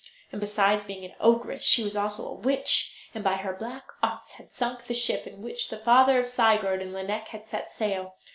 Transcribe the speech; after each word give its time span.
And 0.31 0.41
besides 0.41 0.83
being 0.85 1.05
an 1.05 1.13
ogress 1.19 1.61
she 1.61 1.83
was 1.83 1.95
also 1.95 2.27
a 2.27 2.33
witch, 2.33 2.91
and 3.13 3.23
by 3.23 3.35
her 3.35 3.53
black 3.53 3.83
arts 4.01 4.31
had 4.31 4.51
sunk 4.51 4.85
the 4.87 4.95
ship 4.95 5.27
in 5.27 5.43
which 5.43 5.69
the 5.69 5.77
father 5.77 6.19
of 6.19 6.27
Sigurd 6.27 6.81
and 6.81 6.91
Lineik 6.91 7.27
had 7.27 7.45
set 7.45 7.69
sail. 7.69 8.15